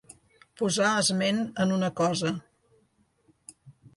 [0.61, 2.31] Posar esment en una cosa.